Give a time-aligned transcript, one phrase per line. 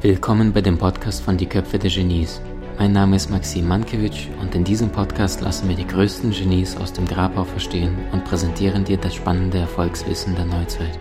[0.00, 2.40] Willkommen bei dem Podcast von Die Köpfe der Genies.
[2.78, 6.94] Mein Name ist Maxim Mankewitsch und in diesem Podcast lassen wir die größten Genies aus
[6.94, 10.98] dem Grabau verstehen und präsentieren dir das spannende Erfolgswissen der Neuzeit.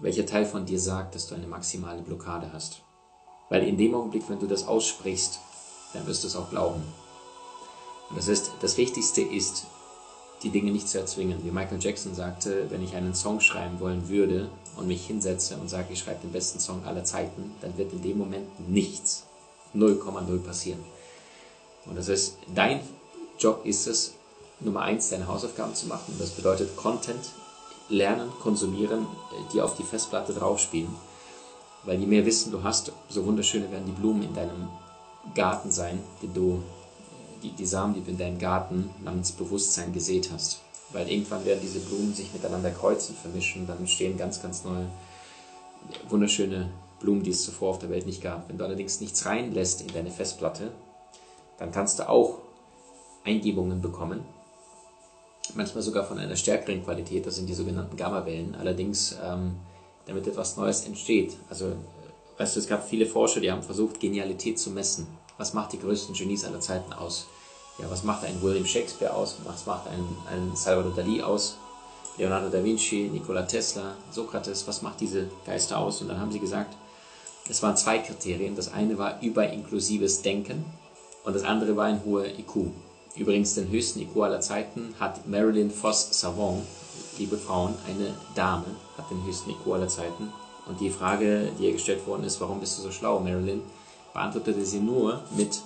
[0.00, 2.80] Welcher Teil von dir sagt, dass du eine maximale Blockade hast?
[3.50, 5.40] Weil in dem Augenblick, wenn du das aussprichst,
[5.92, 6.82] dann wirst du es auch glauben.
[8.14, 9.66] Das heißt, das Wichtigste ist,
[10.42, 11.44] die Dinge nicht zu erzwingen.
[11.44, 15.68] Wie Michael Jackson sagte, wenn ich einen Song schreiben wollen würde und mich hinsetze und
[15.68, 19.24] sage, ich schreibe den besten Song aller Zeiten, dann wird in dem Moment nichts,
[19.74, 20.80] 0,0 passieren.
[21.86, 22.80] Und das heißt, dein
[23.38, 24.14] Job ist es,
[24.60, 26.14] Nummer eins, deine Hausaufgaben zu machen.
[26.18, 27.30] Das bedeutet Content
[27.88, 29.06] lernen, konsumieren,
[29.52, 30.94] die auf die Festplatte draufspielen.
[31.84, 34.68] Weil je mehr Wissen du hast, so wunderschöner werden die Blumen in deinem
[35.34, 36.62] Garten sein, den du
[37.42, 40.60] die, die Samen, die du in deinem Garten namens Bewusstsein gesät hast.
[40.92, 44.86] Weil irgendwann werden diese Blumen sich miteinander kreuzen, vermischen, dann entstehen ganz, ganz neue,
[46.08, 48.48] wunderschöne Blumen, die es zuvor auf der Welt nicht gab.
[48.48, 50.70] Wenn du allerdings nichts reinlässt in deine Festplatte,
[51.58, 52.38] dann kannst du auch
[53.24, 54.20] Eingebungen bekommen,
[55.54, 58.54] manchmal sogar von einer stärkeren Qualität, das sind die sogenannten Gammawellen.
[58.54, 59.56] Allerdings, ähm,
[60.06, 61.36] damit etwas Neues entsteht.
[61.48, 61.72] Also,
[62.38, 65.06] weißt du, es gab viele Forscher, die haben versucht, Genialität zu messen.
[65.38, 67.26] Was macht die größten Genies aller Zeiten aus?
[67.78, 69.36] Ja, was macht ein William Shakespeare aus?
[69.44, 71.56] Was macht ein, ein Salvador Dali aus?
[72.18, 76.02] Leonardo da Vinci, Nikola Tesla, Sokrates, was macht diese Geister aus?
[76.02, 76.76] Und dann haben sie gesagt,
[77.48, 78.54] es waren zwei Kriterien.
[78.54, 80.64] Das eine war überinklusives Denken
[81.24, 82.70] und das andere war ein hoher IQ.
[83.16, 86.62] Übrigens den höchsten IQ aller Zeiten hat Marilyn Foss Savon,
[87.18, 88.66] liebe Frauen, eine Dame,
[88.96, 90.32] hat den höchsten IQ aller Zeiten.
[90.66, 93.62] Und die Frage, die ihr gestellt worden ist, warum bist du so schlau, Marilyn,
[94.12, 95.60] beantwortete sie nur mit,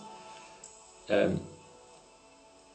[1.09, 1.41] ähm,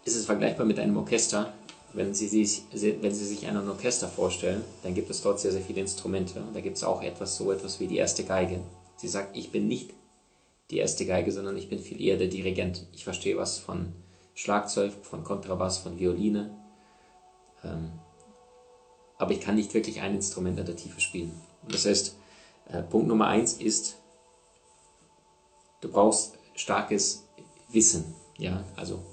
[0.04, 1.54] ist es vergleichbar mit einem Orchester?
[1.94, 5.62] Wenn sie, sich, wenn sie sich ein Orchester vorstellen, dann gibt es dort sehr, sehr
[5.62, 6.42] viele Instrumente.
[6.54, 8.62] Da gibt es auch etwas, so etwas wie die erste Geige.
[8.96, 9.92] Sie sagt, ich bin nicht
[10.70, 12.88] die erste Geige, sondern ich bin viel eher der Dirigent.
[12.94, 13.92] Ich verstehe was von
[14.36, 16.56] Schlagzeug, von Kontrabass, von Violine.
[17.64, 17.92] Ähm,
[19.18, 21.34] aber ich kann nicht wirklich ein Instrument in der Tiefe spielen.
[21.64, 22.16] Und das heißt,
[22.70, 23.98] äh, Punkt Nummer eins ist,
[25.82, 27.28] du brauchst starkes
[27.70, 28.16] Wissen.
[28.38, 29.04] Ja, also,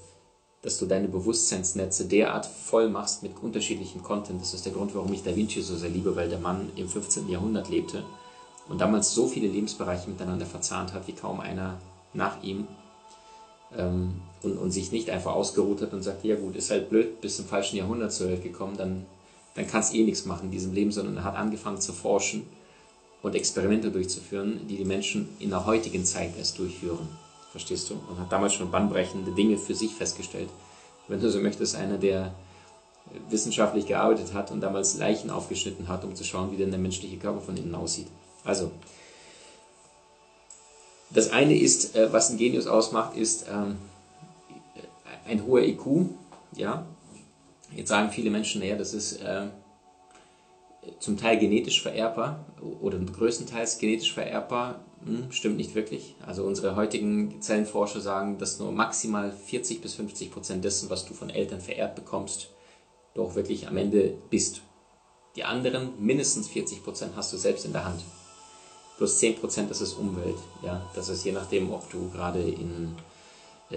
[0.61, 4.41] dass du deine Bewusstseinsnetze derart voll machst mit unterschiedlichem Content.
[4.41, 6.89] Das ist der Grund, warum ich Da Vinci so sehr liebe, weil der Mann im
[6.89, 7.29] 15.
[7.29, 8.03] Jahrhundert lebte
[8.67, 11.79] und damals so viele Lebensbereiche miteinander verzahnt hat, wie kaum einer
[12.13, 12.67] nach ihm.
[13.77, 17.21] Ähm, und, und sich nicht einfach ausgeruht hat und sagt, ja gut, ist halt blöd,
[17.21, 19.05] bist im falschen Jahrhundert zur Welt gekommen, dann,
[19.53, 22.47] dann kannst eh nichts machen in diesem Leben, sondern er hat angefangen zu forschen
[23.21, 27.07] und Experimente durchzuführen, die die Menschen in der heutigen Zeit erst durchführen.
[27.51, 27.95] Verstehst du?
[28.09, 30.49] Und hat damals schon bahnbrechende Dinge für sich festgestellt.
[31.07, 32.33] Wenn du so möchtest, einer, der
[33.29, 37.17] wissenschaftlich gearbeitet hat und damals Leichen aufgeschnitten hat, um zu schauen, wie denn der menschliche
[37.17, 38.07] Körper von innen aussieht.
[38.43, 38.71] Also,
[41.09, 43.77] das eine ist, äh, was ein Genius ausmacht, ist ähm,
[45.25, 46.09] ein hoher IQ.
[46.55, 46.85] Ja?
[47.75, 49.47] Jetzt sagen viele Menschen, naja, das ist äh,
[50.99, 52.45] zum Teil genetisch vererbbar
[52.81, 54.79] oder größtenteils genetisch vererbbar.
[55.05, 56.15] Hm, stimmt nicht wirklich.
[56.25, 61.13] Also unsere heutigen Zellenforscher sagen, dass nur maximal 40 bis 50 Prozent dessen, was du
[61.13, 62.49] von Eltern vererbt bekommst,
[63.13, 64.61] du auch wirklich am Ende bist.
[65.35, 68.01] Die anderen mindestens 40 Prozent hast du selbst in der Hand.
[68.97, 70.35] Plus 10 Prozent, das ist Umwelt.
[70.63, 72.95] Ja, das ist je nachdem, ob du gerade in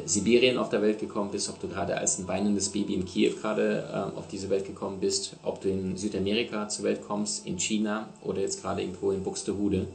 [0.04, 3.34] Sibirien auf der Welt gekommen bist, ob du gerade als ein weinendes Baby in Kiew
[3.40, 7.58] gerade äh, auf diese Welt gekommen bist, ob du in Südamerika zur Welt kommst, in
[7.58, 9.86] China oder jetzt gerade irgendwo in Buxtehude.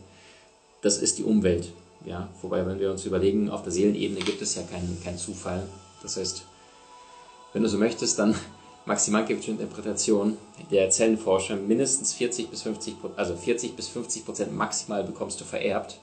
[0.81, 1.71] Das ist die Umwelt.
[2.05, 2.29] Ja?
[2.41, 5.63] Wobei, wenn wir uns überlegen, auf der Seelenebene gibt es ja keinen kein Zufall.
[6.01, 6.43] Das heißt,
[7.53, 8.35] wenn du so möchtest, dann
[8.85, 10.37] Maximalkewitsche Interpretation
[10.71, 15.99] der Zellenforscher mindestens 40 bis 50, also 40 bis 50 Prozent maximal bekommst du vererbt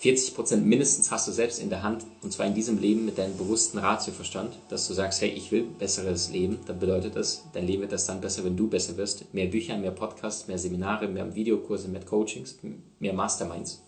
[0.00, 3.18] 40 Prozent mindestens hast du selbst in der Hand, und zwar in diesem Leben mit
[3.18, 7.66] deinem bewussten Ratioverstand, dass du sagst, hey, ich will besseres Leben, dann bedeutet das, dein
[7.66, 9.34] Leben wird das dann besser, wenn du besser wirst.
[9.34, 12.56] Mehr Bücher, mehr Podcasts, mehr Seminare, mehr Videokurse, mehr Coachings,
[12.98, 13.82] mehr Masterminds.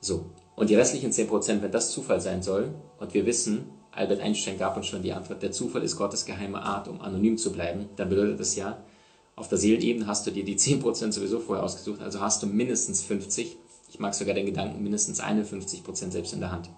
[0.00, 0.26] So.
[0.56, 4.58] Und die restlichen 10 Prozent, wenn das Zufall sein soll, und wir wissen, Albert Einstein
[4.58, 7.88] gab uns schon die Antwort, der Zufall ist Gottes geheime Art, um anonym zu bleiben,
[7.94, 8.82] dann bedeutet das ja,
[9.36, 13.02] auf der Seelenebene hast du dir die 10% sowieso vorher ausgesucht, also hast du mindestens
[13.02, 13.56] 50
[13.92, 16.70] ich mag sogar den Gedanken, mindestens 51 Prozent selbst in der Hand.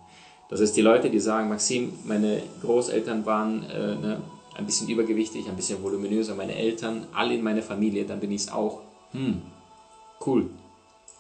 [0.50, 4.22] Das ist die Leute, die sagen, Maxim, meine Großeltern waren äh, ne,
[4.56, 8.42] ein bisschen übergewichtig, ein bisschen voluminöser, meine Eltern, alle in meiner Familie, dann bin ich
[8.42, 8.80] es auch.
[9.12, 9.42] Hm,
[10.26, 10.50] cool.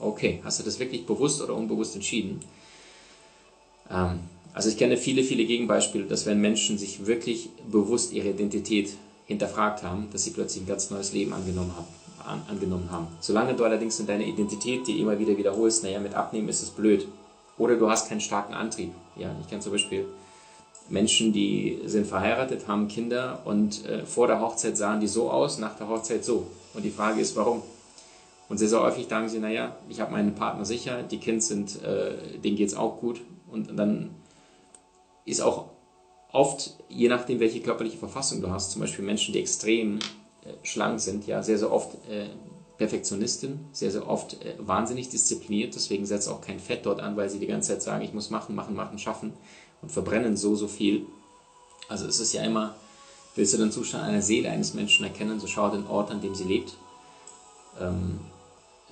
[0.00, 2.40] Okay, hast du das wirklich bewusst oder unbewusst entschieden?
[3.88, 4.18] Ähm,
[4.52, 8.96] Also ich kenne viele, viele Gegenbeispiele, dass wenn Menschen sich wirklich bewusst ihre Identität
[9.26, 11.88] hinterfragt haben, dass sie plötzlich ein ganz neues Leben angenommen haben.
[12.26, 13.08] An, angenommen haben.
[13.20, 16.70] Solange du allerdings in deiner Identität die immer wieder wiederholst, naja, mit Abnehmen ist es
[16.70, 17.06] blöd.
[17.58, 18.92] Oder du hast keinen starken Antrieb.
[19.16, 20.06] Ja, ich kenne zum Beispiel
[20.88, 25.58] Menschen, die sind verheiratet, haben Kinder und äh, vor der Hochzeit sahen die so aus,
[25.58, 26.46] nach der Hochzeit so.
[26.74, 27.62] Und die Frage ist, warum?
[28.48, 31.82] Und sehr, sehr häufig sagen sie, naja, ich habe meinen Partner sicher, die Kinder sind,
[31.82, 33.20] äh, denen geht es auch gut.
[33.50, 34.10] Und dann
[35.24, 35.66] ist auch
[36.32, 39.98] oft, je nachdem, welche körperliche Verfassung du hast, zum Beispiel Menschen, die extrem
[40.62, 42.28] schlank sind, ja, sehr, sehr oft äh,
[42.78, 47.30] Perfektionistin, sehr, sehr oft äh, wahnsinnig diszipliniert, deswegen setzt auch kein Fett dort an, weil
[47.30, 49.32] sie die ganze Zeit sagen, ich muss machen, machen, machen, schaffen
[49.82, 51.06] und verbrennen so, so viel.
[51.88, 52.74] Also es ist ja immer,
[53.34, 56.34] willst du den Zustand einer Seele eines Menschen erkennen, so schau den Ort, an dem
[56.34, 56.74] sie lebt.
[57.80, 58.20] Ähm,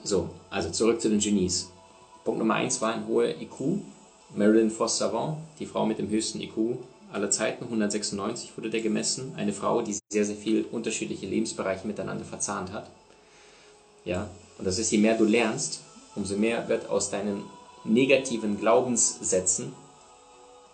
[0.05, 1.71] so, also zurück zu den Genies.
[2.25, 3.81] Punkt Nummer eins war ein hoher IQ.
[4.35, 6.79] Marilyn Foster Savant, die Frau mit dem höchsten IQ
[7.13, 9.33] aller Zeiten, 196 wurde der gemessen.
[9.37, 12.91] Eine Frau, die sehr, sehr viele unterschiedliche Lebensbereiche miteinander verzahnt hat.
[14.05, 14.29] Ja,
[14.59, 15.81] und das ist, je mehr du lernst,
[16.15, 17.43] umso mehr wird aus deinen
[17.85, 19.73] negativen Glaubenssätzen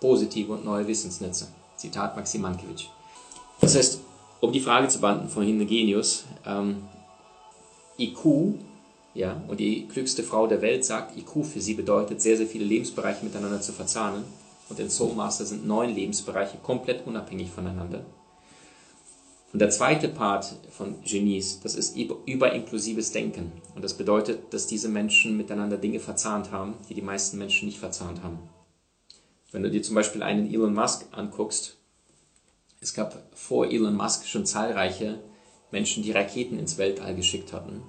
[0.00, 1.48] positive und neue Wissensnetze.
[1.76, 2.84] Zitat Maxim Mankiewicz.
[3.60, 4.00] Das heißt,
[4.40, 6.82] um die Frage zu beantworten von Genius, ähm,
[7.98, 8.54] IQ,
[9.14, 12.64] ja, und die klügste Frau der Welt sagt, IQ für sie bedeutet, sehr, sehr viele
[12.64, 14.24] Lebensbereiche miteinander zu verzahnen.
[14.68, 18.04] Und in Soul Master sind neun Lebensbereiche komplett unabhängig voneinander.
[19.52, 23.50] Und der zweite Part von Genies, das ist überinklusives Denken.
[23.74, 27.78] Und das bedeutet, dass diese Menschen miteinander Dinge verzahnt haben, die die meisten Menschen nicht
[27.78, 28.38] verzahnt haben.
[29.50, 31.78] Wenn du dir zum Beispiel einen Elon Musk anguckst,
[32.80, 35.18] es gab vor Elon Musk schon zahlreiche
[35.70, 37.82] Menschen, die Raketen ins Weltall geschickt hatten.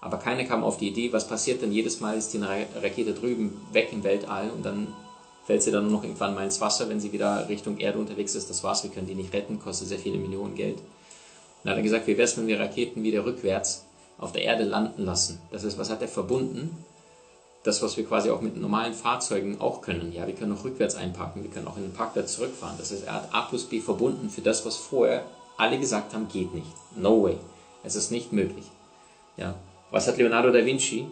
[0.00, 3.56] Aber keiner kam auf die Idee, was passiert denn jedes Mal, ist die Rakete drüben
[3.72, 4.88] weg im Weltall und dann
[5.46, 8.48] fällt sie dann noch irgendwann mal ins Wasser, wenn sie wieder Richtung Erde unterwegs ist.
[8.50, 10.78] Das war's, wir können die nicht retten, kostet sehr viele Millionen Geld.
[11.62, 13.84] Dann hat er gesagt, wie wäre es, wenn wir Raketen wieder rückwärts
[14.18, 15.40] auf der Erde landen lassen?
[15.50, 16.84] Das heißt, was hat er verbunden?
[17.62, 20.12] Das, was wir quasi auch mit normalen Fahrzeugen auch können.
[20.12, 22.76] Ja, wir können auch rückwärts einparken, wir können auch in den Parkplatz zurückfahren.
[22.78, 25.24] Das heißt, er hat A plus B verbunden für das, was vorher
[25.56, 26.66] alle gesagt haben, geht nicht.
[26.94, 27.38] No way.
[27.82, 28.66] Es ist nicht möglich.
[29.36, 29.54] Ja.
[29.90, 31.06] Was hat Leonardo da Vinci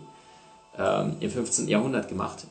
[0.78, 1.68] ähm, im 15.
[1.68, 2.46] Jahrhundert gemacht?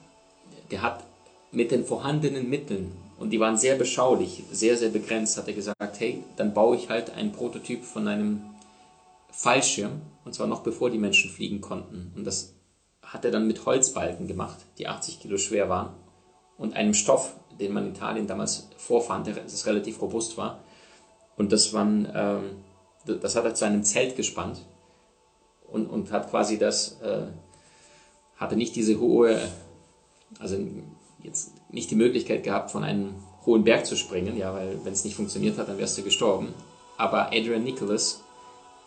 [0.71, 1.03] Der hat
[1.51, 5.99] mit den vorhandenen Mitteln und die waren sehr beschaulich, sehr, sehr begrenzt, hat er gesagt,
[5.99, 8.41] hey, dann baue ich halt einen Prototyp von einem
[9.31, 12.11] Fallschirm, und zwar noch bevor die Menschen fliegen konnten.
[12.15, 12.55] Und das
[13.03, 15.93] hat er dann mit Holzbalken gemacht, die 80 Kilo schwer waren,
[16.57, 20.63] und einem Stoff, den man in Italien damals vorfand, der das relativ robust war.
[21.37, 22.63] Und das, waren, ähm,
[23.21, 24.65] das hat er zu einem Zelt gespannt
[25.71, 27.27] und, und hat quasi das, äh,
[28.35, 29.39] hatte nicht diese hohe,
[30.39, 30.57] also
[31.23, 33.15] jetzt nicht die Möglichkeit gehabt, von einem
[33.45, 36.53] hohen Berg zu springen, ja, weil wenn es nicht funktioniert hat, dann wärst du gestorben.
[36.97, 38.21] Aber Adrian Nicholas,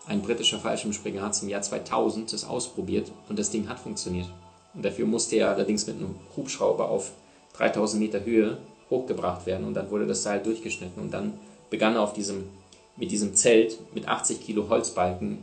[0.07, 4.29] ein britischer Fallschirmspringer, hat es im Jahr 2000 das ausprobiert und das Ding hat funktioniert.
[4.75, 7.13] Und dafür musste er allerdings mit einem Hubschrauber auf
[7.55, 8.59] 3000 Meter Höhe
[8.91, 11.35] hochgebracht werden und dann wurde das Seil durchgeschnitten und dann
[11.71, 12.49] begann er auf diesem,
[12.97, 15.39] mit diesem Zelt mit 80 Kilo Holzbalken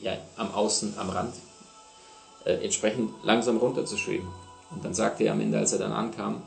[0.00, 1.34] ja, am Außen, am Rand,
[2.44, 4.28] äh, entsprechend langsam runterzuschweben.
[4.70, 6.42] Und dann sagte er am Ende, als er dann ankam,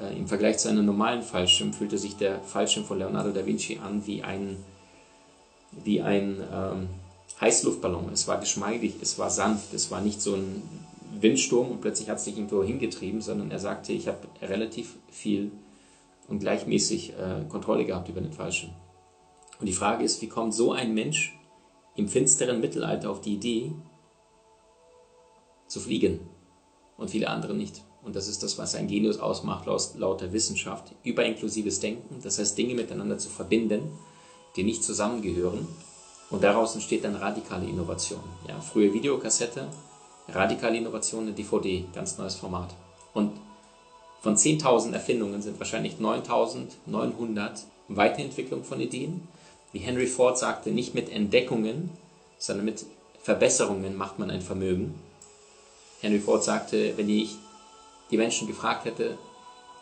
[0.00, 3.78] äh, im Vergleich zu einem normalen Fallschirm fühlte sich der Fallschirm von Leonardo da Vinci
[3.82, 4.56] an wie ein,
[5.84, 6.88] wie ein ähm,
[7.40, 8.10] Heißluftballon.
[8.12, 10.62] Es war geschmeidig, es war sanft, es war nicht so ein
[11.20, 15.52] Windsturm und plötzlich hat es sich irgendwo hingetrieben, sondern er sagte, ich habe relativ viel
[16.28, 18.72] und gleichmäßig äh, Kontrolle gehabt über den Fallschirm.
[19.60, 21.38] Und die Frage ist, wie kommt so ein Mensch
[21.96, 23.72] im finsteren Mittelalter auf die Idee,
[25.68, 26.20] zu fliegen?
[26.96, 27.82] Und viele andere nicht.
[28.02, 30.92] Und das ist das, was ein Genius ausmacht, laut, laut der Wissenschaft.
[31.04, 33.98] Überinklusives Denken, das heißt Dinge miteinander zu verbinden,
[34.56, 35.66] die nicht zusammengehören.
[36.30, 38.20] Und daraus entsteht dann radikale Innovation.
[38.48, 39.68] Ja, frühe Videokassette,
[40.28, 42.74] radikale Innovation, eine DVD, ganz neues Format.
[43.14, 43.32] Und
[44.20, 49.28] von 10.000 Erfindungen sind wahrscheinlich 9.900 Weiterentwicklung von Ideen.
[49.72, 51.90] Wie Henry Ford sagte, nicht mit Entdeckungen,
[52.38, 52.84] sondern mit
[53.22, 54.94] Verbesserungen macht man ein Vermögen.
[56.04, 57.36] Henry Ford sagte, wenn ich
[58.10, 59.16] die Menschen gefragt hätte,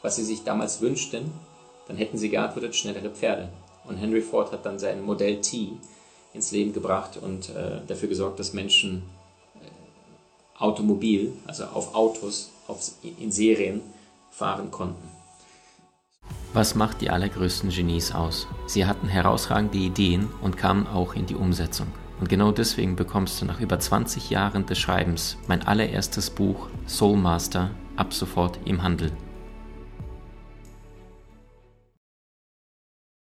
[0.03, 1.33] was sie sich damals wünschten,
[1.89, 3.49] dann hätten sie geantwortet, schnellere Pferde.
[3.85, 5.73] Und Henry Ford hat dann sein Modell T
[6.33, 9.03] ins Leben gebracht und äh, dafür gesorgt, dass Menschen
[9.57, 13.81] äh, automobil, also auf Autos, auf, in Serien
[14.31, 15.09] fahren konnten.
[16.53, 18.47] Was macht die allergrößten Genies aus?
[18.67, 21.89] Sie hatten herausragende Ideen und kamen auch in die Umsetzung.
[22.23, 27.17] Und genau deswegen bekommst du nach über 20 Jahren des Schreibens mein allererstes Buch Soul
[27.17, 29.11] Master ab sofort im Handel.